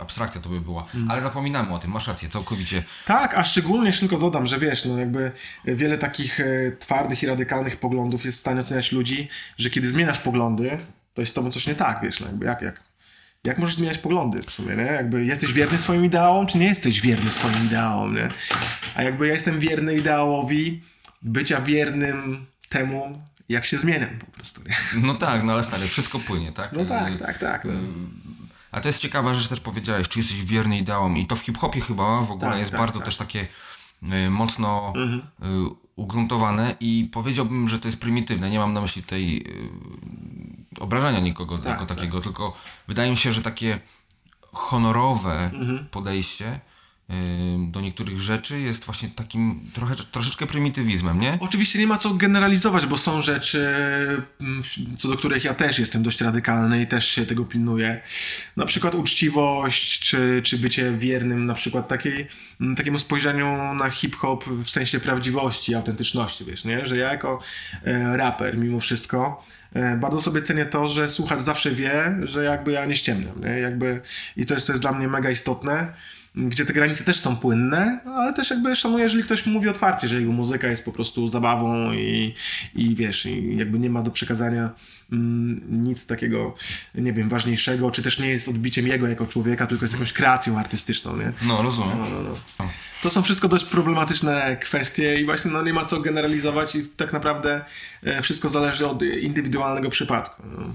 [0.00, 0.86] Abstrakcja to by była.
[1.08, 2.82] Ale zapominamy o tym, masz rację, całkowicie.
[3.06, 5.32] Tak, a szczególnie jeszcze tylko dodam, że wiesz, no jakby
[5.64, 6.44] wiele takich e,
[6.78, 10.78] twardych i radykalnych poglądów jest w stanie oceniać ludzi, że kiedy zmieniasz poglądy,
[11.14, 12.82] to jest to coś nie tak, wiesz, no jakby jak, jak,
[13.44, 14.82] jak możesz zmieniać poglądy w sumie, nie?
[14.82, 18.28] Jakby jesteś wierny swoim ideałom, czy nie jesteś wierny swoim ideałom, nie?
[18.94, 20.82] A jakby ja jestem wierny ideałowi
[21.22, 25.00] bycia wiernym temu, jak się zmieniam po prostu, nie?
[25.02, 26.72] No tak, no ale stary, wszystko płynie, tak?
[26.72, 27.64] No tak, tak, tak.
[27.64, 27.72] No.
[28.72, 31.80] A to jest ciekawa rzecz, też powiedziałeś, czy jesteś wierny ideałom i to w hip-hopie
[31.80, 33.04] chyba w ogóle Tak, jest tak, bardzo tak.
[33.06, 33.46] też takie
[34.30, 35.20] mocno Mhm.
[35.20, 38.50] y, ugruntowane i powiedziałbym, że to jest prymitywne.
[38.50, 39.36] Nie mam na myśli tej
[40.76, 41.98] y, obrażania nikogo Tak, jako tak.
[41.98, 42.54] takiego, tylko
[42.88, 43.80] wydaje mi się, że takie
[44.52, 45.86] honorowe Mhm.
[45.90, 46.60] podejście y,
[47.58, 51.38] do niektórych rzeczy jest właśnie takim trochę, troszeczkę prymitywizmem, nie?
[51.40, 53.66] Oczywiście nie ma co generalizować, bo są rzeczy,
[54.40, 54.62] mm,
[54.96, 58.00] co do których ja też jestem dość radykalny i też się tego pilnuję.
[58.56, 62.28] Na przykład uczciwość, czy, czy bycie wiernym na przykład takiej,
[62.60, 66.86] mm, takiemu spojrzeniu na hip-hop w sensie prawdziwości, autentyczności, wiesz, nie?
[66.86, 67.40] Że ja jako
[67.84, 69.44] e, raper mimo wszystko
[69.74, 73.58] e, bardzo sobie cenię to, że słuchacz zawsze wie, że jakby ja nie ściemniam, nie?
[73.58, 74.00] Jakby,
[74.36, 75.92] I to jest, to jest dla mnie mega istotne
[76.34, 80.20] gdzie te granice też są płynne, ale też jakby szanuję, jeżeli ktoś mówi otwarcie, że
[80.20, 82.34] jego muzyka jest po prostu zabawą i,
[82.74, 84.70] i wiesz, i jakby nie ma do przekazania
[85.12, 86.54] mm, nic takiego,
[86.94, 90.58] nie wiem, ważniejszego, czy też nie jest odbiciem jego jako człowieka, tylko jest jakąś kreacją
[90.58, 91.32] artystyczną, nie?
[91.42, 91.98] No, rozumiem.
[91.98, 92.68] No, no, no.
[93.02, 97.12] To są wszystko dość problematyczne kwestie i właśnie no, nie ma co generalizować i tak
[97.12, 97.64] naprawdę
[98.02, 100.42] e, wszystko zależy od indywidualnego przypadku.
[100.58, 100.74] No.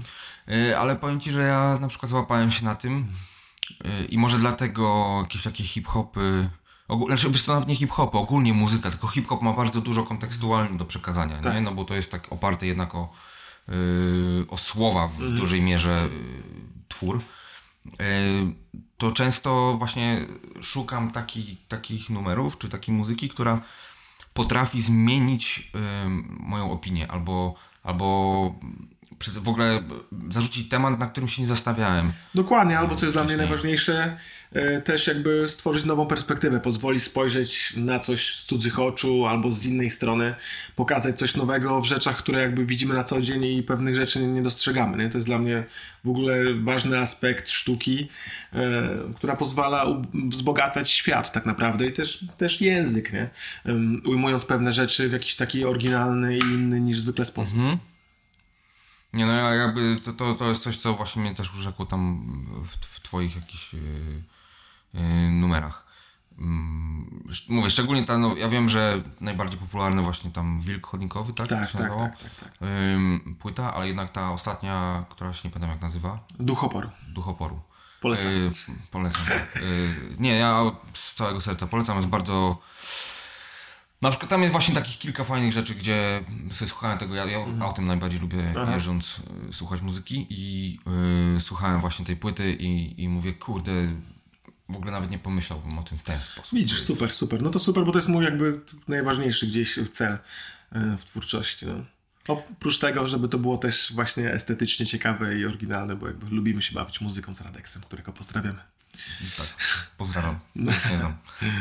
[0.54, 3.06] Y, Ale powiem ci, że ja na przykład złapałem się na tym
[4.08, 6.50] i może dlatego jakieś takie hip-hopy,
[6.88, 10.78] ogól, znaczy wiesz co, nawet nie hip-hopy, ogólnie muzyka, tylko hip-hop ma bardzo dużo kontekstualnie
[10.78, 11.54] do przekazania, Tak.
[11.54, 11.60] nie?
[11.60, 13.12] No bo to jest tak oparte jednak o,
[13.68, 16.10] y, o słowa w dużej mierze y,
[16.88, 17.20] twór.
[17.86, 17.92] Y,
[18.98, 20.26] to często właśnie
[20.60, 23.60] szukam taki, takich numerów, czy takiej muzyki, która
[24.34, 25.70] potrafi zmienić
[26.04, 28.54] ym, moją opinię, albo, albo
[29.24, 29.82] w ogóle
[30.30, 32.12] zarzucić temat, na którym się nie zastanawiałem.
[32.34, 33.48] Dokładnie, albo co jest dla mnie Wcześniej.
[33.48, 34.16] najważniejsze,
[34.52, 39.64] e, też jakby stworzyć nową perspektywę, pozwoli spojrzeć na coś z cudzych oczu albo z
[39.64, 40.34] innej strony,
[40.76, 44.42] pokazać coś nowego w rzeczach, które jakby widzimy na co dzień i pewnych rzeczy nie
[44.42, 45.04] dostrzegamy.
[45.04, 45.10] Nie?
[45.10, 45.64] To jest dla mnie
[46.04, 48.08] w ogóle ważny aspekt sztuki,
[48.52, 48.82] e,
[49.16, 53.28] która pozwala wzbogacać świat tak naprawdę i też, też język, nie?
[54.04, 57.54] Ujmując pewne rzeczy w jakiś taki oryginalny i inny niż zwykle sposób.
[59.12, 62.24] Nie no, ja jakby to, to, to jest coś, co właśnie mnie też urzekło tam
[62.64, 63.80] w, w twoich jakichś yy,
[64.94, 65.86] yy, numerach.
[66.38, 71.48] Mm, mówię, szczególnie ta, no, ja wiem, że najbardziej popularny właśnie tam Wilk Chodnikowy, tak?
[71.48, 72.52] Tak, tak, tak, tak, tak.
[72.62, 76.90] Ym, płyta, ale jednak ta ostatnia, która się nie pamiętam jak nazywa, Duch oporu.
[77.08, 77.60] Duch Oporu.
[78.00, 78.26] Polecam.
[78.26, 78.52] Yy,
[78.90, 79.62] polecam, tak.
[79.62, 82.58] Yy, nie, ja z całego serca polecam, jest bardzo...
[84.02, 87.38] Na przykład tam jest właśnie takich kilka fajnych rzeczy, gdzie sobie słuchałem tego, ja, ja
[87.66, 88.58] o tym najbardziej lubię Mhm.
[88.62, 88.74] Aha.
[88.74, 90.78] jeżdżąc y, słuchać muzyki i
[91.36, 93.72] y, słuchałem właśnie tej płyty i, i mówię, kurde,
[94.68, 96.58] w ogóle nawet nie pomyślałbym o tym w ten sposób.
[96.58, 97.42] Widzisz, super, super.
[97.42, 100.12] No to super, bo to jest mój jakby najważniejszy gdzieś cel
[100.72, 101.66] e, w twórczości.
[101.66, 101.74] No.
[102.28, 106.74] Oprócz tego, żeby to było też właśnie estetycznie ciekawe i oryginalne, bo jakby lubimy się
[106.74, 108.58] bawić muzyką z Radeksem, którego pozdrawiamy.
[109.36, 109.46] Tak,
[109.98, 110.38] pozdrawiam.
[110.56, 111.16] Już nie znam.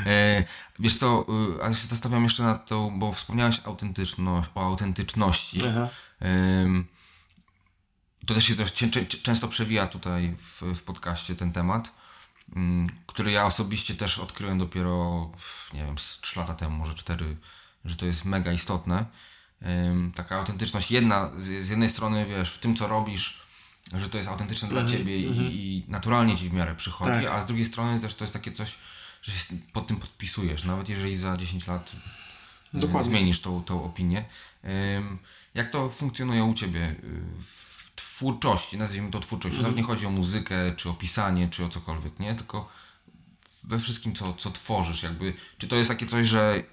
[0.06, 0.43] E,
[0.80, 1.25] wiesz co,
[1.60, 5.62] y, ale się zastanawiam jeszcze nad to, bo wspomniałeś autentyczność, o autentyczności.
[6.63, 6.88] Ym,
[8.25, 8.84] To też się dość
[9.23, 11.91] często przewija tutaj w, w podcaście ten temat,
[12.56, 15.32] ym, który ja osobiście też odkryłem dopiero,
[15.73, 17.38] nie wiem, z 3 lata temu, może 4,
[17.86, 19.06] że to jest mega istotne.
[20.15, 23.41] Taka autentyczność, jedna, z, z jednej strony, wiesz, w tym co robisz,
[23.93, 27.25] że to jest autentyczne dla ciebie i, i naturalnie ci w miarę przychodzi, Tak.
[27.25, 28.75] a z drugiej strony też to jest takie coś,
[29.21, 31.91] że się pod tym podpisujesz, nawet jeżeli za 10 lat
[32.73, 33.09] y, Dokładnie.
[33.11, 34.25] zmienisz tą, tą opinię.
[35.53, 36.95] Jak to funkcjonuje u Ciebie y,
[37.45, 39.63] w twórczości, nazwijmy to twórczość, Mhm.
[39.63, 42.35] nawet nie chodzi o muzykę, czy o pisanie, czy o cokolwiek, nie?
[42.35, 42.69] Tylko
[43.63, 46.63] we wszystkim, co, co tworzysz, jakby, czy to jest takie coś, że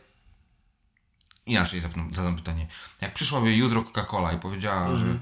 [1.53, 2.67] inaczej zadam pytanie.
[3.01, 4.99] Jak przyszłaby jutro Coca-Cola i powiedziała, Mhm.
[4.99, 5.19] że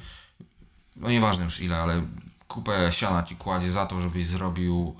[0.96, 2.06] no nieważne już ile, ale
[2.48, 4.96] kupę siana Ci kładzie za to, żebyś zrobił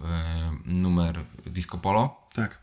[0.67, 2.59] y, numer Disco Polo, Tak.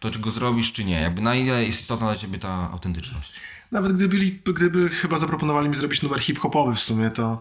[0.00, 1.00] To czy go zrobisz, czy nie?
[1.00, 3.40] Jakby na ile jest istotna dla ciebie ta autentyczność?
[3.72, 4.16] Nawet gdyby,
[4.54, 7.40] gdyby chyba zaproponowali mi zrobić numer hip-hopowy w sumie, to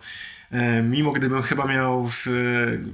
[0.52, 2.32] e, mimo gdybym chyba miał e,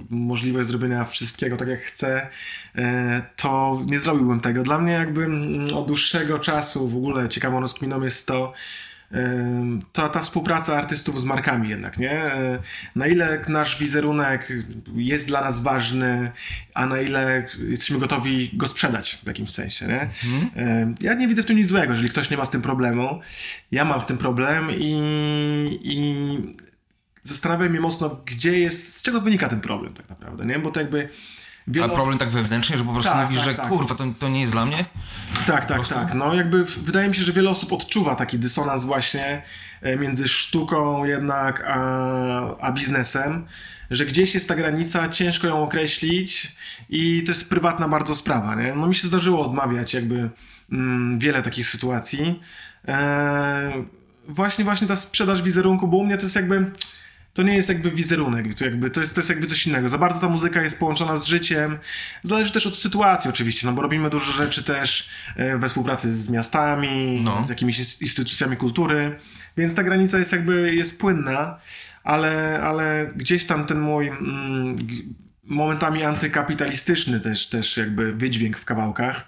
[0.10, 2.30] możliwość zrobienia wszystkiego tak jak chcę,
[2.76, 4.64] e, to nie zrobiłbym tego.
[4.64, 8.54] Dla mnie jakby mm, od dłuższego czasu w ogóle ciekawą rozkminą jest to,
[9.94, 12.32] ta, ta współpraca artystów z markami jednak, nie?
[12.96, 14.54] Na ile nasz wizerunek
[14.96, 16.32] jest dla nas ważny,
[16.74, 20.02] a na ile jesteśmy gotowi go sprzedać w jakimś sensie, nie?
[20.02, 20.96] Mhm.
[21.02, 23.20] Ja nie widzę w tym nic złego, jeżeli ktoś nie ma z tym problemu.
[23.72, 24.92] Ja mam z tym problem i,
[25.84, 26.54] i
[27.24, 30.60] zastanawiam się mocno, gdzie jest, z czego wynika ten problem tak naprawdę, nie?
[30.60, 31.10] Bo to jakby
[31.68, 31.94] Wielo...
[31.94, 33.68] A problem tak wewnętrzny, że po prostu tak, mówisz, tak, że tak.
[33.68, 34.86] kurwa, to, to nie jest dla mnie?
[35.48, 36.14] Tak, tak, tak.
[36.14, 39.42] No jakby wydaje mi się, że wiele osób odczuwa taki dysonans właśnie
[39.82, 41.78] e, między sztuką jednak a,
[42.60, 43.46] a biznesem,
[43.92, 46.56] że gdzieś jest ta granica, ciężko ją określić
[46.90, 48.74] i to jest prywatna bardzo sprawa, nie?
[48.76, 50.30] No mi się zdarzyło odmawiać jakby
[50.72, 52.42] mm, wiele takich sytuacji.
[52.88, 53.86] Eee,
[54.28, 56.72] właśnie, właśnie ta sprzedaż wizerunku, bo u mnie to jest jakby
[57.36, 59.90] to nie jest jakby wizerunek, to, jakby, to, jest, to jest jakby coś innego.
[59.90, 61.78] Za bardzo ta muzyka jest połączona z życiem.
[62.24, 66.30] Zależy też od sytuacji oczywiście, no bo robimy dużo rzeczy też e, we współpracy z
[66.30, 67.44] miastami, no.
[67.44, 69.16] z jakimiś instytucjami kultury,
[69.58, 71.60] więc ta granica jest jakby jest płynna,
[72.04, 74.78] ale, ale gdzieś tam ten mój mm,
[75.46, 79.26] momentami antykapitalistyczny też, też jakby wydźwięk w kawałkach.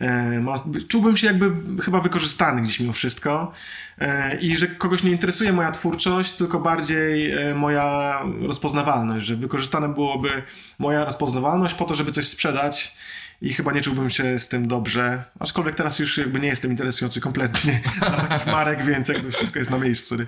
[0.00, 0.44] E,
[0.88, 1.52] czułbym się jakby
[1.82, 3.52] chyba wykorzystany gdzieś mimo wszystko
[3.98, 9.88] e, i że kogoś nie interesuje moja twórczość, tylko bardziej e, moja rozpoznawalność, że wykorzystane
[9.88, 10.42] byłoby
[10.78, 12.96] moja rozpoznawalność po to, żeby coś sprzedać
[13.42, 17.20] i chyba nie czułbym się z tym dobrze, aczkolwiek teraz już jakby nie jestem interesujący
[17.20, 17.80] kompletnie
[18.28, 20.14] takich marek, więc jakby wszystko jest na miejscu.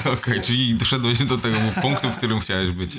[0.00, 2.96] Okej, okay, czyli doszedłeś do tego punktu, w którym chciałeś być.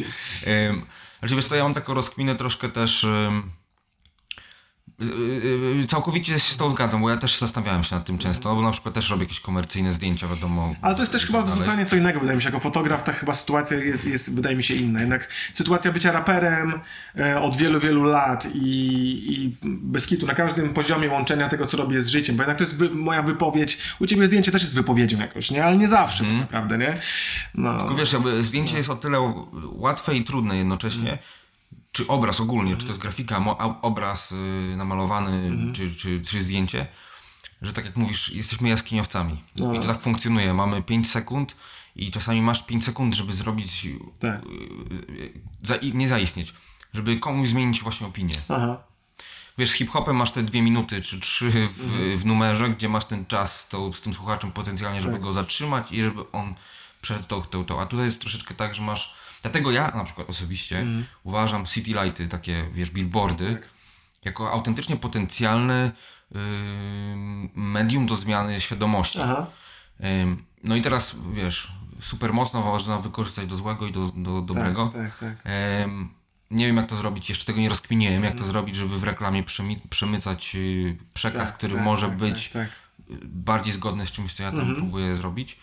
[0.47, 0.85] Um,
[1.23, 3.03] znaczy wiesz to ja mam taką rozkminę troszkę też...
[3.03, 3.62] Um,
[5.87, 8.71] Całkowicie się z tą zgadzam, bo ja też zastanawiałem się nad tym często, bo na
[8.71, 10.71] przykład też robię jakieś komercyjne zdjęcia, wiadomo.
[10.81, 12.49] Ale to jest też chyba zupełnie co innego, wydaje mi się.
[12.49, 14.99] Jako fotograf ta chyba sytuacja jest, jest wydaje mi się, inna.
[14.99, 16.79] Jednak sytuacja bycia raperem
[17.17, 18.67] e, od wielu, wielu lat i,
[19.33, 22.63] i bez kitu na każdym poziomie łączenia tego, co robię z życiem, bo jednak to
[22.63, 23.77] jest wy, moja wypowiedź.
[23.99, 25.65] U ciebie zdjęcie też jest wypowiedzią jakoś, nie?
[25.65, 26.39] Ale nie zawsze mm.
[26.39, 26.93] tak naprawdę, nie?
[27.55, 27.77] No.
[27.77, 28.77] Tylko wiesz, jakby zdjęcie no.
[28.77, 29.33] jest o tyle
[29.71, 31.17] łatwe i trudne jednocześnie, mm
[31.93, 34.35] czy obraz ogólnie, czy to jest grafika, obraz y,
[34.77, 35.73] namalowany, mhm.
[35.73, 36.87] czy, czy, czy zdjęcie,
[37.61, 39.43] że tak jak mówisz, jesteśmy jaskiniowcami.
[39.55, 39.73] No.
[39.73, 40.53] I to tak funkcjonuje.
[40.53, 41.55] Mamy 5 sekund
[41.95, 43.87] i czasami masz 5 sekund, żeby zrobić,
[44.19, 44.43] tak.
[44.43, 44.47] Y,
[45.13, 46.53] y, za, nie zaistnieć,
[46.93, 48.41] żeby komuś zmienić właśnie opinię.
[48.49, 48.83] Aha.
[49.57, 52.17] Wiesz, z hip-hopem masz te dwie minuty czy trzy w, mhm.
[52.17, 55.23] w numerze, gdzie masz ten czas to, z tym słuchaczem potencjalnie, żeby tak.
[55.23, 56.55] go zatrzymać i żeby on
[57.01, 57.81] przed to, to, to.
[57.81, 61.05] A tutaj jest troszeczkę tak, że masz Dlatego ja na przykład osobiście mm.
[61.23, 63.69] uważam city lighty, takie wiesz, billboardy, tak.
[64.25, 65.91] jako autentycznie potencjalny
[66.31, 66.39] yy,
[67.55, 69.19] medium do zmiany świadomości.
[69.19, 70.05] Yy,
[70.63, 74.87] no i teraz wiesz, super mocno można wykorzystać do złego i do, do dobrego.
[74.87, 75.45] Tak, tak, tak.
[75.45, 76.07] Yy,
[76.51, 78.51] nie wiem, jak to zrobić, jeszcze tego nie rozkminiłem, jak to mhm.
[78.51, 82.51] zrobić, żeby w reklamie przemy przemycać y, przekaz, tak, który tak, może tak, być
[83.23, 84.77] bardziej zgodny z czymś, co ja tam mm -hmm.
[84.77, 85.59] próbuję zrobić.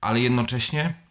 [0.00, 1.03] ale jednocześnie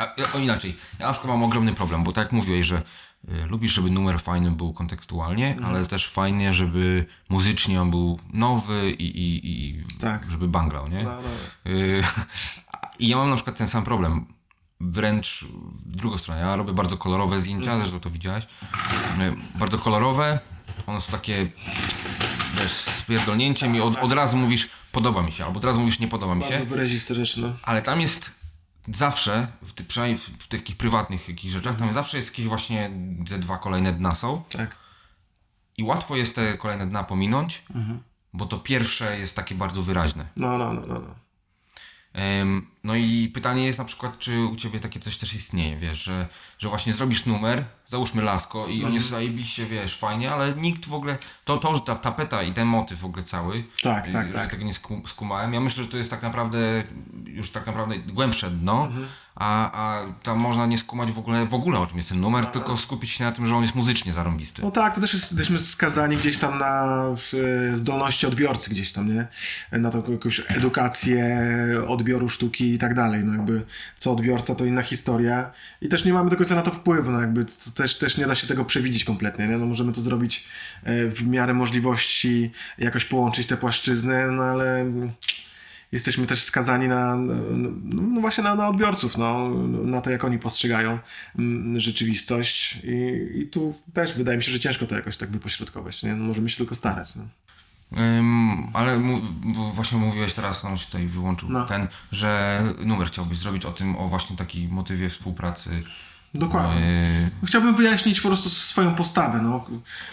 [0.00, 2.82] a, o inaczej, ja na przykład mam ogromny problem, bo tak jak mówiłeś, że
[3.28, 5.64] y, lubisz, żeby numer fajny był kontekstualnie, mm.
[5.64, 10.30] ale też fajnie, żeby muzycznie on był nowy i, i, i tak.
[10.30, 11.02] żeby banglał, nie?
[11.02, 11.70] No, no.
[11.70, 12.02] Y,
[12.98, 14.26] I ja mam na przykład ten sam problem.
[14.80, 15.44] Wręcz
[15.86, 16.40] w drugą stronę.
[16.40, 17.80] Ja robię bardzo kolorowe zdjęcia, mm.
[17.80, 18.44] zresztą to widziałeś.
[18.44, 20.40] Y, bardzo kolorowe.
[20.86, 21.50] One są takie
[22.54, 25.98] wiesz, z pierdolnięciem i od, od razu mówisz podoba mi się, albo od razu mówisz
[25.98, 26.50] nie podoba mi się.
[26.50, 27.52] Bardzo wyraziste rzeczy, no.
[27.62, 28.39] Ale tam jest
[28.88, 32.90] zawsze, w ty, przynajmniej w tych takich prywatnych jakichś rzeczach, tam zawsze jest jakieś właśnie
[33.28, 34.42] ze dwa kolejne dna są.
[34.48, 34.76] Tak.
[35.76, 38.02] I łatwo jest te kolejne dna pominąć, mhm.
[38.32, 40.26] bo to pierwsze jest takie bardzo wyraźne.
[40.36, 40.94] No, no, no, no.
[40.94, 41.14] no.
[42.84, 46.28] No i pytanie jest na przykład, czy u ciebie takie coś też istnieje, wiesz, że,
[46.58, 49.22] że właśnie zrobisz numer, załóżmy lasko i on jest mhm.
[49.22, 53.00] zajebiście, wiesz, fajnie, ale nikt w ogóle, to, to że ta tapeta i ten motyw
[53.00, 54.50] w ogóle cały, tak, tak, że tak.
[54.50, 54.72] tego nie
[55.06, 56.84] skumałem, ja myślę, że to jest tak naprawdę
[57.24, 59.06] już tak naprawdę głębsze dno, mhm
[59.40, 62.44] a, a tam można nie skumać w ogóle, w ogóle o czym jest ten numer,
[62.44, 64.62] a, tylko skupić się na tym, że on jest muzycznie zarąbisty.
[64.62, 67.04] No tak, to też jest, jesteśmy skazani gdzieś tam na
[67.74, 69.26] zdolności odbiorcy gdzieś tam, nie?
[69.78, 71.46] Na tą jakąś edukację
[71.88, 73.62] odbioru sztuki i tak dalej, no jakby
[73.96, 77.20] co odbiorca to inna historia i też nie mamy do końca na to wpływu, no
[77.20, 79.58] jakby też, też nie da się tego przewidzieć kompletnie, nie?
[79.58, 80.48] No możemy to zrobić
[80.82, 84.86] e, w miarę możliwości, jakoś połączyć te płaszczyzny, no ale
[85.92, 90.38] jesteśmy też skazani na, no, no właśnie na, na, odbiorców, no, na to, jak oni
[90.38, 90.98] postrzegają
[91.76, 92.78] rzeczywistość.
[92.84, 96.02] I, I, tu też wydaje mi się, że ciężko to jakoś tak wypośrodkować.
[96.02, 96.14] Nie?
[96.14, 97.16] No, możemy się tylko starać.
[97.16, 97.22] No.
[97.92, 99.20] Um, ale mu,
[99.74, 101.66] właśnie mówiłeś teraz, nam się tutaj wyłączył no.
[101.66, 105.82] ten, że numer chciałbyś zrobić o tym, o właśnie takiej motywie współpracy
[106.34, 106.80] Dokładnie.
[107.40, 107.46] Yy...
[107.46, 109.66] Chciałbym wyjaśnić po prostu swoją postawę, no,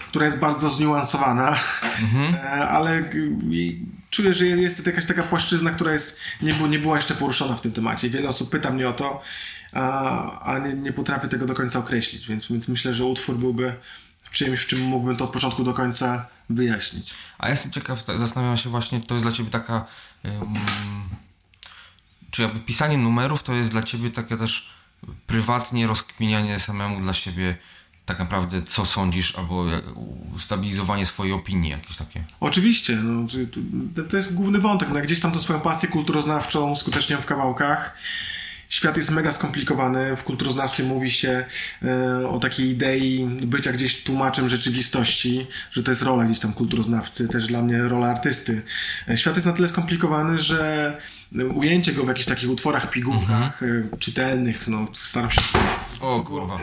[0.09, 1.59] która jest bardzo zniuansowana,
[2.01, 2.35] mhm.
[2.35, 3.09] E, ale
[4.09, 7.61] czuję, że jest to jakaś taka płaszczyzna, która jest, nie, nie była jeszcze poruszona w
[7.61, 8.09] tym temacie.
[8.09, 9.21] Wiele osób pyta mnie o to,
[9.73, 13.73] a, a nie, nie potrafię tego do końca określić, więc, więc myślę, że utwór byłby
[14.31, 17.13] czymś, w czym mógłbym to od początku do końca wyjaśnić.
[17.37, 19.85] A ja jestem ciekaw, zastanawiam się właśnie, to jest dla Ciebie taka...
[20.23, 20.55] Um,
[22.31, 24.73] czy jakby pisanie numerów to jest dla Ciebie takie też
[25.27, 27.57] prywatnie rozkminianie samemu dla siebie
[28.05, 29.65] tak naprawdę co sądzisz, albo
[30.35, 32.23] ustabilizowanie swojej opinii jakieś takie.
[32.39, 33.27] Oczywiście, no,
[34.09, 34.89] to jest główny wątek.
[34.93, 37.97] No, gdzieś tam to swoją pasję kulturoznawczą skuteczniam w kawałkach.
[38.69, 40.15] Świat jest mega skomplikowany.
[40.15, 41.45] W kulturoznawstwie mówi się
[41.83, 47.27] e, o takiej idei bycia gdzieś tłumaczem rzeczywistości, że to jest rola gdzieś tam kulturoznawcy,
[47.27, 48.61] też dla mnie rola artysty.
[49.09, 50.97] E, świat jest na tyle skomplikowany, że
[51.55, 53.89] ujęcie go w jakichś takich utworach, pigułkach mhm.
[53.93, 55.41] E, czytelnych, no staram się...
[55.99, 56.59] O kurwa.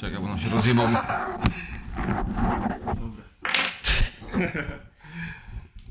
[0.00, 0.86] Czekaj, bo nam się rozjebał.
[0.86, 1.26] Dobra.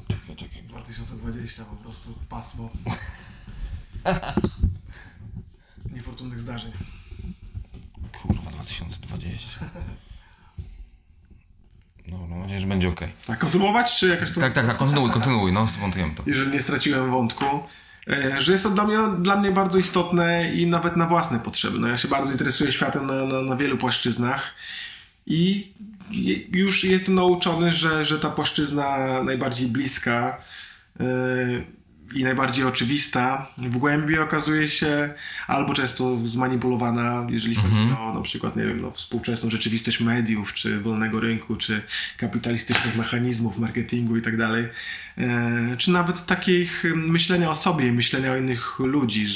[0.07, 0.63] czekaj, czekaj.
[0.67, 2.69] 2020 po prostu pasmo.
[6.19, 6.71] Niefortunnych zdarzeń.
[8.21, 9.59] Kurwa, 2020.
[12.11, 12.99] No, mam nadzieję, że będzie ok.
[13.25, 14.41] Tak, kontynuować, czy jakaś to...
[14.41, 16.23] Tak, tak, tak, kontynuuj, kontynuuj, no, zmontujemy to.
[16.25, 17.45] Jeżeli nie straciłem wątku.
[18.07, 21.79] E, że jest to dla mnie, dla mnie bardzo istotne i nawet na własne potrzeby.
[21.79, 24.53] No ja się bardzo interesuję światem na, na, na wielu płaszczyznach
[25.25, 25.73] i
[26.51, 30.41] już jestem nauczony, że, że ta płaszczyzna najbardziej bliska
[30.99, 31.78] yy,
[32.15, 35.13] i najbardziej oczywista w głębi okazuje się
[35.47, 37.99] albo często zmanipulowana, jeżeli chodzi mm -hmm.
[37.99, 41.81] o na przykład, nie wiem, no, współczesną rzeczywistość mediów, czy wolnego rynku, czy
[42.17, 44.65] kapitalistycznych mechanizmów marketingu i tak dalej,
[45.17, 49.27] e, czy nawet takich myślenia o sobie, myślenia o innych ludzi,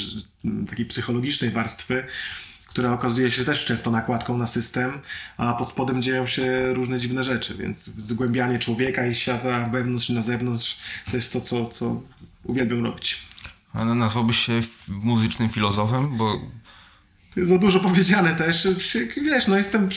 [0.70, 2.04] takiej psychologicznej warstwy,
[2.66, 4.92] która okazuje się też często nakładką na system,
[5.36, 10.12] a pod spodem dzieją się różne dziwne rzeczy, więc zgłębianie człowieka i świata wewnątrz i
[10.12, 10.78] na zewnątrz
[11.10, 12.02] to jest to, co, co
[12.44, 13.18] uwielbiam robić.
[13.72, 16.40] Ale nazwałbyś się muzycznym filozofem, bo...
[17.36, 18.68] Za dużo powiedziane też.
[19.16, 19.88] Wiesz, no jestem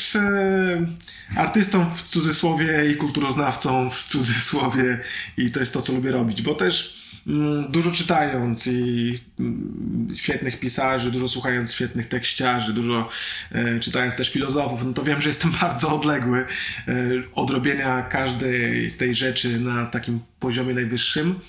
[1.36, 5.00] artystą w cudzysłowie i kulturoznawcą w cudzysłowie
[5.38, 10.60] i to jest to, co lubię robić, bo też mm, dużo czytając i mm, świetnych
[10.60, 13.10] pisarzy, dużo słuchając świetnych tekściarzy, dużo
[13.52, 16.94] e, czytając też filozofów, no to wiem, że jestem bardzo odległy e,
[17.36, 21.40] od robienia każdej z tej rzeczy na takim poziomie najwyższym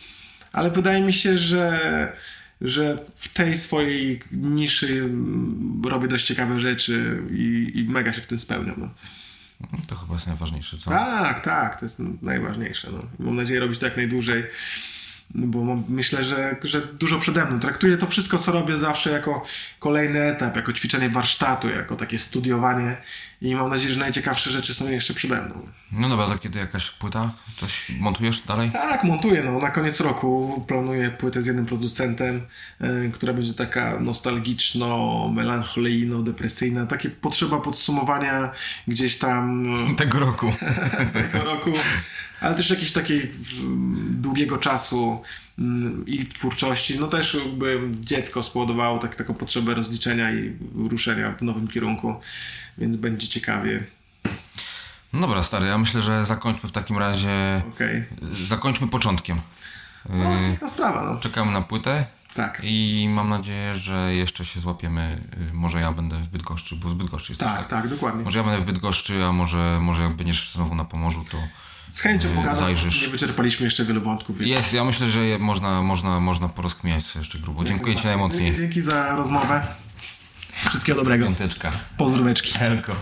[0.59, 2.13] ale wydaje mi się, że,
[2.61, 5.09] że w tej swojej niszy
[5.85, 8.75] robię dość ciekawe rzeczy i, i mega się w tym spełniam.
[8.79, 8.91] No.
[9.89, 10.91] To chyba jest najważniejsze, co?
[10.91, 12.91] Tak, tak, to jest najważniejsze.
[12.93, 13.03] No.
[13.19, 14.45] Mam nadzieję robić to jak najdłużej.
[15.31, 17.61] Bo myślę, że, że dużo przede mną.
[17.61, 19.45] Traktuję to wszystko, co robię zawsze jako
[19.79, 22.97] kolejny etap, jako ćwiczenie warsztatu, jako takie studiowanie
[23.41, 25.69] i mam nadzieję, że najciekawsze rzeczy są jeszcze przede mną.
[25.93, 27.33] No dobra, to kiedy jakaś płyta?
[27.57, 28.71] Coś montujesz dalej?
[28.73, 29.43] Tak, montuję.
[29.43, 32.41] No, na koniec roku planuję płytę z jednym producentem,
[32.81, 36.87] yy, która będzie taka nostalgiczno, melancholijno, depresyjna.
[36.87, 38.51] Takie potrzeba podsumowania
[38.89, 39.69] gdzieś tam...
[39.97, 40.53] Tego roku.
[41.13, 41.71] tego roku
[42.41, 43.31] ale też jakiś takiej
[44.11, 45.23] długiego czasu
[46.07, 51.43] i w twórczości, no też jakby dziecko spowodowało tak, taką potrzebę rozliczenia i ruszenia w
[51.43, 52.15] nowym kierunku,
[52.79, 53.85] więc będzie ciekawie.
[55.13, 57.63] No dobra, stary, ja myślę, że zakończmy w takim razie.
[57.75, 58.07] Okay.
[58.47, 59.41] Zakończmy początkiem.
[60.09, 61.21] No, ta sprawa, no.
[61.21, 62.07] Czekamy na płytę.
[62.35, 62.61] Tak.
[62.63, 65.23] I mam nadzieję, że jeszcze się złapiemy.
[65.51, 68.25] Y, może ja będę w Bydgoszczy, bo z Bydgoszczy jest tak, tak, tak, dokładnie.
[68.25, 71.39] Może ja będę w Bydgoszczy, a może, może jak będziesz znowu na Pomorzu, to
[71.89, 72.57] z chęcią pogadam.
[72.57, 73.03] Zajrzysz.
[73.03, 74.39] Nie wyczerpaliśmy jeszcze wielu wątków.
[74.39, 74.51] Więc...
[74.51, 77.65] Jest, ja myślę, że można, można, można porozkminiać jeszcze grubo.
[77.65, 78.57] Dziękuję Ci najmocniej.
[78.57, 79.67] Dzięki za rozmowę.
[80.69, 81.25] Wszystkiego dobrego.
[81.25, 81.73] Piąteczka.
[81.97, 82.53] Pozdróweczki.
[82.59, 82.97] Helko.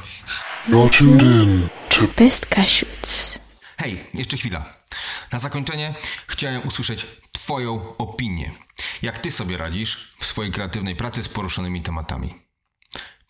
[2.16, 2.62] Pestka.
[3.76, 4.74] Hej, jeszcze chwila.
[5.32, 5.94] Na zakończenie
[6.26, 8.52] chciałem usłyszeć Twoją opinię.
[9.02, 12.34] Jak Ty sobie radzisz w swojej kreatywnej pracy z poruszonymi tematami?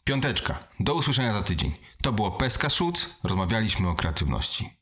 [0.05, 0.59] Piąteczka.
[0.81, 1.73] Do usłyszenia za tydzień.
[2.03, 3.07] To było Pestka Shoots.
[3.23, 4.76] Rozmawialiśmy o kreatywności.